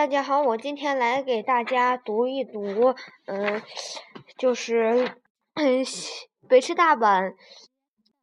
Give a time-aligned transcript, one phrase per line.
[0.00, 2.94] 大家好，我今天来给大家读一读，
[3.26, 3.60] 嗯，
[4.38, 5.14] 就是
[5.52, 5.84] 嗯
[6.48, 7.34] 北师大版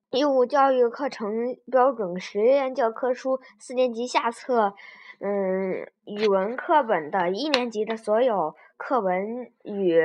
[0.10, 4.74] 义务教育课程标准实验教科书四年级下册，
[5.20, 10.02] 嗯，语文课本的一年级的所有课文与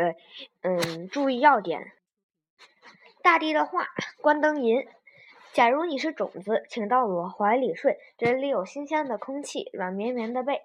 [0.61, 1.93] 嗯注意要点。
[3.23, 3.87] 大地的话，
[4.21, 4.87] 关灯吟。
[5.55, 10.61] 假如你是种子，请到我怀里睡，这里有新鲜的空气，软绵绵的被。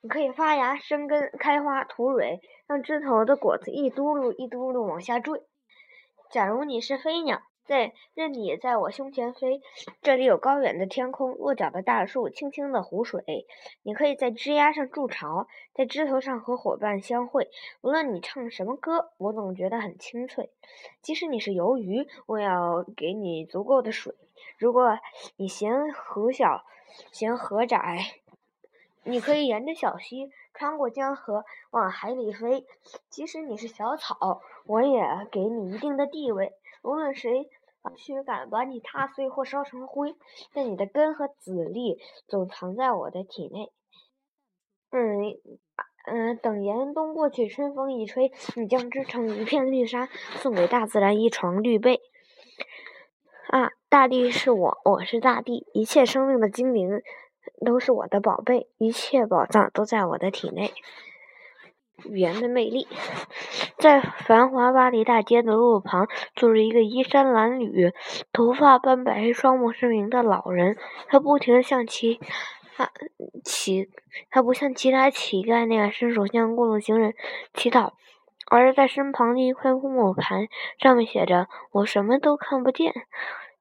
[0.00, 5.42] 你可以发芽、生根、开花、吐蕊，让枝头的果子一嘟噜一嘟噜往下坠。
[6.30, 9.60] 假如你是飞鸟，在任你在我胸前飞，
[10.00, 13.46] 这里有高远的天空、落脚的大树、清清的湖水。
[13.82, 17.50] 你可以在枝丫上筑巢，在枝头上和伙伴相会。
[17.80, 20.50] 无论你唱什么歌，我总觉得很清脆。
[21.02, 24.14] 即使你是游鱼，我要给你足够的水。
[24.58, 24.98] 如果
[25.36, 26.64] 你嫌河小，
[27.10, 27.98] 嫌河窄。
[29.08, 32.66] 你可以沿着小溪穿过江河往海里飞，
[33.08, 36.52] 即使你是小草，我也给你一定的地位。
[36.82, 37.48] 无论谁
[37.96, 40.14] 驱赶把你踏碎或烧成灰，
[40.52, 43.72] 但你的根和籽粒总藏在我的体内。
[44.90, 45.38] 嗯
[46.06, 50.06] 嗯，等严冬过去，春风一吹，你将织成一片绿纱，
[50.36, 52.02] 送给大自然一床绿被。
[53.48, 57.02] 啊，大地是我，我是大地，一切生命的精灵。
[57.64, 60.72] 都是我的宝贝，一切宝藏都在我的体内。
[62.04, 62.86] 语言的魅力，
[63.76, 67.92] 在繁华巴黎大街的路旁，坐着一个衣衫褴褛、
[68.32, 70.76] 头发斑白、双目失明的老人。
[71.08, 72.20] 他不停向其
[72.76, 72.92] 他
[73.42, 73.90] 乞，
[74.30, 77.14] 他不像其他乞丐那样伸手向过路行人
[77.52, 77.94] 乞讨，
[78.48, 82.94] 而是在身旁的一块木牌上面写着：“我什么都看不见。”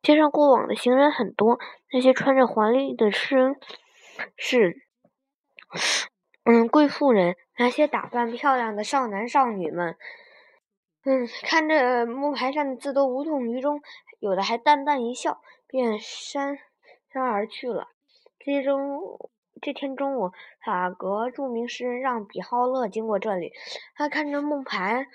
[0.01, 1.59] 街上过往的行人很多，
[1.91, 3.55] 那些穿着华丽的诗。
[4.35, 4.81] 是，
[6.43, 9.95] 嗯，贵妇人，那些打扮漂亮的少男少女们，
[11.03, 13.79] 嗯，看着木牌上的字都无动于衷，
[14.19, 16.57] 有的还淡淡一笑，便姗
[17.11, 17.89] 姗而去了。
[18.39, 19.19] 这中
[19.61, 20.31] 这天中午，
[20.65, 23.51] 法国著名诗人让·比浩勒经过这里，
[23.95, 25.07] 他看着木牌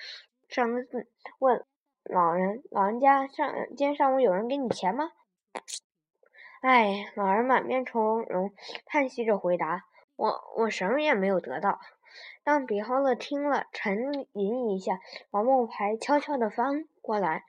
[0.48, 1.08] 上的字，
[1.38, 1.64] 问
[2.04, 5.12] 老人：“老人家，上今天上午有人给你钱吗？”
[6.60, 8.52] 哎，老人满面愁容，
[8.86, 9.84] 叹息着回答
[10.16, 11.80] ：“我我什么也没有得到。”
[12.44, 17.44] 当比哈勒听了，沉吟一下，把木牌悄悄地翻过来，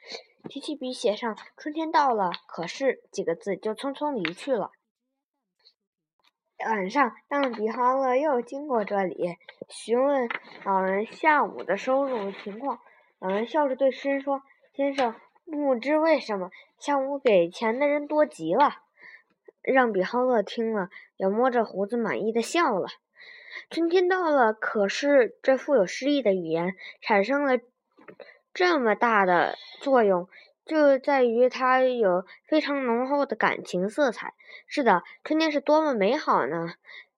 [0.47, 4.71] 提起笔写上“春天到了，可是”几个字，就匆匆离去了。
[6.65, 9.37] 晚上，当比哈勒又经过这里，
[9.67, 10.29] 询问
[10.63, 12.79] 老人下午的收入情况，
[13.23, 14.43] 老人笑着对诗人说
[14.75, 18.81] ：“先生，不知为什么，下午给钱的人多极了。”
[19.63, 22.89] 让比哈勒听了，也摸着胡子满意的笑了。
[23.69, 27.61] 春天到了，可是这富有诗意的语言产生了
[28.53, 30.27] 这么大的作用，
[30.65, 34.33] 就在于它有非常浓厚的感情色彩。
[34.67, 36.73] 是的，春天是多么美好呢！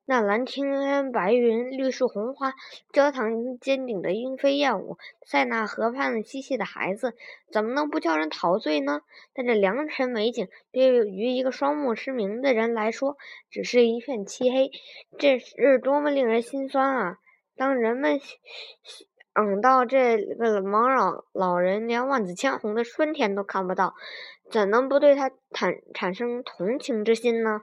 [0.08, 2.54] 那蓝天白云、绿树红花、
[2.94, 7.16] 教堂尖顶的莺飞燕舞、塞纳河畔嬉戏的孩子，
[7.52, 9.02] 怎么能不叫人陶醉呢？
[9.34, 13.18] 但这良辰美景，对于一个双目失明的人来说，
[13.50, 14.70] 只是一片漆黑，
[15.18, 17.18] 这是多么令人心酸啊！
[17.58, 18.20] 当人们
[18.84, 23.96] 想到这个茫老老人连万紫千红的春天都看不到，
[24.52, 27.62] 怎能不对他产产生同情之心呢？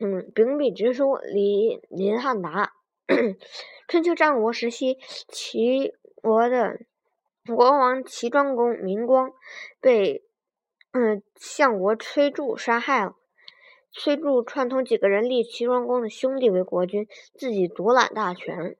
[0.00, 2.72] 嗯，秉笔直书，李林汉达。
[3.88, 4.98] 春秋战国时期，
[5.28, 6.80] 齐国的
[7.46, 9.32] 国王齐庄公明光
[9.80, 10.22] 被
[10.92, 13.16] 嗯相国崔杼杀害了。
[13.90, 18.76] 崔杼串通几个人立齐庄公的兄弟为国君，自己独揽大权。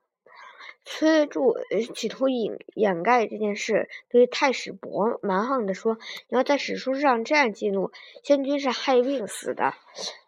[0.90, 1.54] 崔杼
[1.94, 7.92] 企图掩掩盖这件事，对太史伯蛮横地说：“你要在史书上这样记录，
[8.24, 9.74] 先君是害病死的。”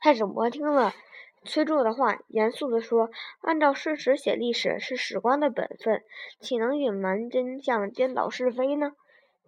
[0.02, 0.92] 太史伯听了
[1.44, 3.10] 崔杼的话，严肃地说
[3.40, 6.04] ：“按照事实写历史是史官的本分，
[6.40, 8.92] 岂能隐瞒真相、颠倒是非呢？”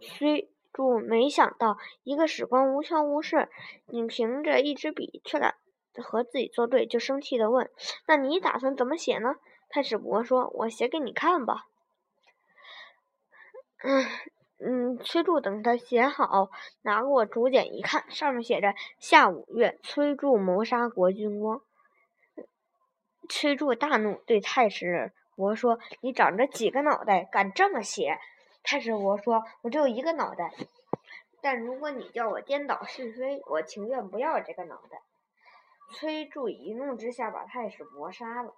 [0.00, 3.50] 崔杼没想到，一个史官无权无势，
[3.86, 5.56] 仅凭着一支笔却敢
[6.02, 7.68] 和自己作对，就生气地问
[8.08, 9.34] ：“那你打算怎么写呢？”
[9.72, 11.66] 太史伯说：“我写给你看吧。”
[13.82, 14.06] 嗯
[14.64, 16.50] 嗯，崔杼等他写好，
[16.82, 21.62] 拿过竹简一看，上面写着：“夏五月，崔杼谋杀国君光。”
[23.28, 28.18] 崔杼大怒，对太史伯说：“你长着几个脑袋，敢这么写？”
[28.62, 30.52] 太史伯说：“我只有一个脑袋，
[31.40, 35.02] 但如果你叫我颠倒是非，我情愿不要这个脑袋。”
[35.96, 38.54] 崔杼一怒之下把太史伯杀了。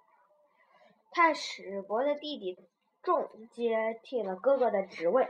[1.15, 2.59] 太史伯的弟弟
[3.01, 5.25] 仲接替了哥哥的职位。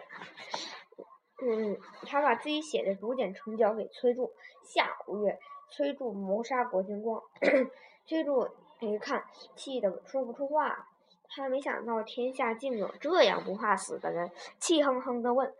[1.43, 1.77] 嗯，
[2.07, 4.31] 他把自己写的竹简呈交给崔杼。
[4.63, 5.39] 下五月，
[5.69, 7.21] 崔杼谋杀国君光，
[8.07, 8.49] 崔杼
[8.79, 10.89] 一看，气得说不出话。
[11.29, 15.53] 他没想到天下竟有这样不怕死的人，气哼哼地问：“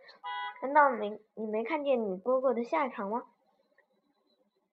[0.60, 3.22] 难道没你没看见你哥哥的下场吗？”“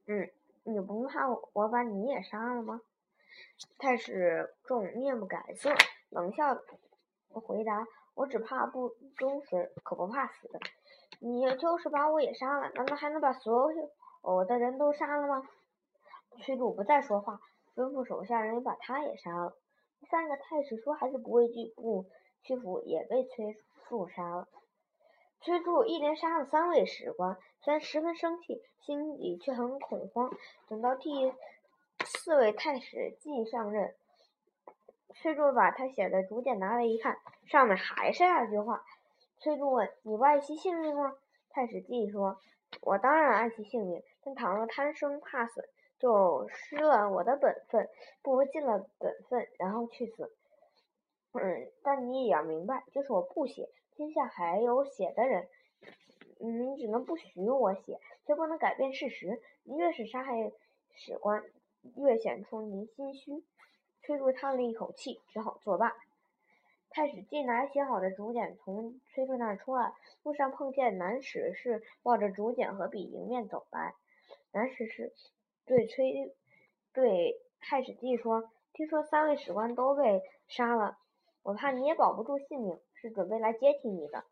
[0.07, 0.31] 嗯，
[0.63, 2.81] 你不怕我把你也杀了吗？”
[3.77, 5.73] 太史仲面不改色，
[6.09, 6.57] 冷笑
[7.29, 7.85] 回答
[8.15, 10.49] ：“我只怕不忠实，可不怕死。
[11.19, 15.47] 你就是把我也杀了，难道还能把所有的人都杀了吗？”
[16.41, 17.39] 崔杼不再说话，
[17.75, 19.55] 吩咐手下人把他也杀了。
[19.99, 22.05] 第三个太史说还是不畏惧不
[22.41, 23.55] 屈服，也被崔
[23.87, 24.47] 杼杀了。
[25.41, 30.31] 崔杼一连杀了三位史官，虽然十分生气，心里却很恐慌。
[30.67, 31.33] 等到第
[31.99, 33.93] 四位太史记上任，
[35.15, 38.83] 崔杼把他写的竹简拿来一看，上面还是那句话。
[39.39, 41.15] 崔杼问：“你不爱惜性命吗？”
[41.49, 42.39] 太史记说
[42.81, 45.69] ：“我当然爱惜性命，但倘若贪生怕死，
[45.99, 47.89] 就失了我的本分，
[48.21, 50.33] 不如尽了本分，然后去死。”
[51.33, 55.47] 嗯，但你也要明白，就是我不写，天下还有写的人，
[56.39, 59.41] 你只能不许我写，却不能改变事实。
[59.63, 60.51] 你越是杀害
[60.95, 61.43] 史官，
[61.95, 63.43] 越显出您心虚。
[64.01, 65.93] 崔杼叹了一口气，只好作罢。
[66.89, 69.93] 太史季拿写好的竹简从崔杼那儿出来，
[70.23, 73.95] 路上碰见南史是抱着竹简和笔迎面走来。
[74.51, 75.11] 南史是
[75.65, 76.35] 对崔
[76.93, 80.97] 对太史季说：“听说三位史官都被杀了，
[81.41, 84.25] 我怕你也保不住性命，是准备来接替你的。”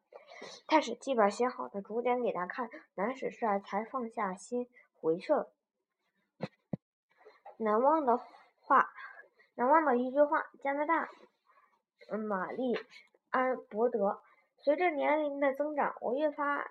[0.68, 4.68] 太史季把写好的竹简给他看，南史是才放下心
[5.00, 5.52] 回去了。
[7.62, 8.18] 难忘的
[8.62, 8.90] 话，
[9.56, 10.44] 难忘的一句话。
[10.64, 11.10] 加拿大，
[12.18, 12.76] 玛丽
[13.30, 14.20] 安伯德。
[14.64, 16.68] 随着年龄的增长，我越发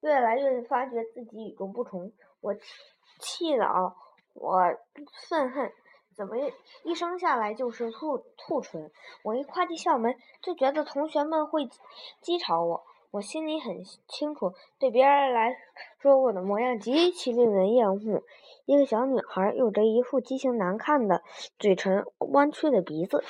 [0.00, 2.12] 越来越发觉自己与众不同。
[2.40, 2.54] 我
[3.18, 3.96] 气恼，
[4.34, 4.60] 我
[5.28, 5.72] 愤恨，
[6.14, 6.36] 怎么
[6.84, 8.90] 一生下来就是兔兔唇？
[9.24, 12.84] 我一跨进校门，就觉得同学们会讥嘲我。
[13.16, 15.56] 我心里很清楚，对别人来
[16.02, 18.22] 说，我的模样极其令人厌恶。
[18.66, 21.22] 一个小女孩，有着一副畸形难看的
[21.58, 23.24] 嘴唇、弯曲的鼻子、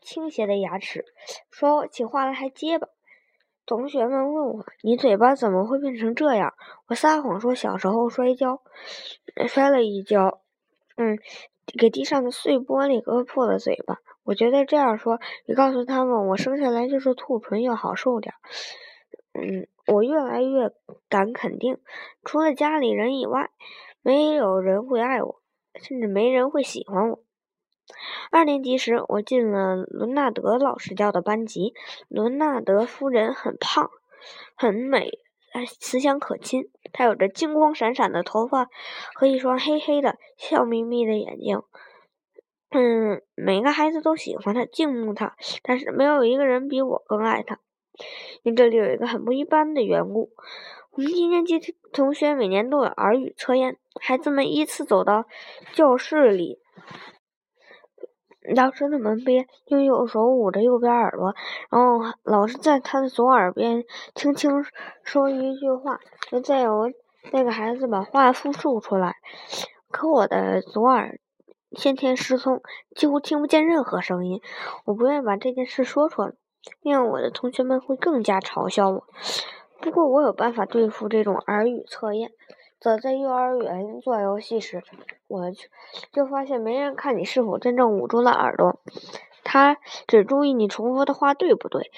[0.00, 1.04] 倾斜的牙齿，
[1.50, 2.86] 说起话来还结巴。
[3.66, 6.54] 同学们问我：“你嘴巴怎么会变成这样？”
[6.86, 8.62] 我撒谎说小时候摔跤，
[9.48, 10.40] 摔了一跤，
[10.96, 11.18] 嗯，
[11.76, 13.96] 给地上的碎玻璃割破了嘴巴。
[14.22, 18.34] 我觉得这样说，你告诉他们我生下来就是兔唇要好受点。
[19.40, 20.70] 嗯，我越来越
[21.08, 21.78] 敢肯定，
[22.22, 23.50] 除了家里人以外，
[24.02, 25.40] 没有人会爱我，
[25.74, 27.22] 甚至没人会喜欢我。
[28.30, 31.74] 二年级时，我进了伦纳德老师教的班级。
[32.08, 33.90] 伦纳德夫人很胖，
[34.54, 35.18] 很美，
[35.80, 36.70] 慈祥可亲。
[36.92, 38.68] 她有着金光闪闪的头发
[39.14, 41.62] 和一双黑黑的、笑眯眯的眼睛。
[42.70, 47.58] 嗯，每个孩子都喜欢她，敬慕她，但是没有一个人比我更爱她。
[48.42, 50.30] 因为这里有一个很不一般的缘故，
[50.92, 51.60] 我们一年级
[51.92, 55.24] 同学每年都有耳语测验，孩子们依次走到
[55.72, 56.58] 教室里，
[58.54, 61.34] 老师的门边，用右手捂着右边耳朵，
[61.70, 63.84] 然后老师在他的左耳边
[64.14, 64.64] 轻轻
[65.04, 66.90] 说一句话，就再由
[67.32, 69.16] 那个孩子把话复述出来。
[69.90, 71.18] 可我的左耳
[71.72, 72.62] 先天失聪，
[72.96, 74.40] 几乎听不见任何声音，
[74.86, 76.32] 我不愿意把这件事说出来。
[76.82, 79.04] 那样我的同学们会更加嘲笑我。
[79.80, 82.32] 不过我有办法对付这种耳语测验。
[82.78, 84.82] 早在幼儿园做游戏时，
[85.28, 85.68] 我就
[86.12, 88.80] 就发现没人看你是否真正捂住了耳朵，
[89.44, 89.76] 他
[90.06, 91.90] 只注意你重复的话对不对。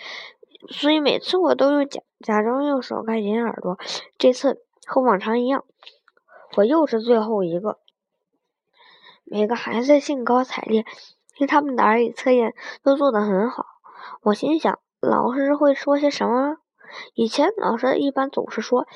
[0.71, 3.79] 所以每次我都用假假装用手盖紧耳朵。
[4.19, 5.65] 这次和往常一样，
[6.57, 7.79] 我又是最后一个。
[9.25, 10.81] 每个孩子兴高采烈，
[11.37, 13.67] 因为他们的耳语测验都做得很好。
[14.23, 16.57] 我心想，老师会说些什么？
[17.15, 18.87] 以前老师一般总是说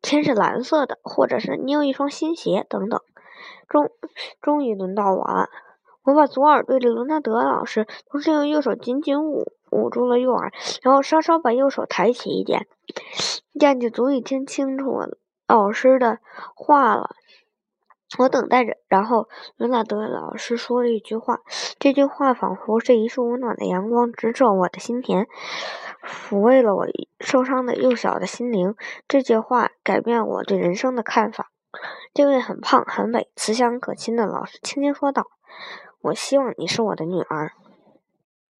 [0.00, 3.00] 天是蓝色的，或者是你有一双新鞋等等。
[3.68, 3.90] 终
[4.40, 5.48] 终于轮到我了，
[6.04, 10.52] 我把左耳对着伦纳德老师，同时用右手紧紧捂捂住了右耳，
[10.82, 12.66] 然后稍稍把右手抬起一点，
[13.58, 15.00] 这样就足以听清楚
[15.48, 16.18] 老师的
[16.54, 17.10] 话了。
[18.18, 21.40] 我等待着，然后伦纳德老师说了一句话，
[21.78, 25.26] 这句话仿佛是一束温暖的阳光，直射我的心田，
[26.02, 26.86] 抚慰了我
[27.20, 28.74] 受伤的幼小的心灵。
[29.06, 31.52] 这句话改变我对人生的看法。
[32.12, 35.26] 这位很胖、很美、慈祥可亲的老师轻轻说道
[36.02, 37.52] ：“我希望你是我的女儿。”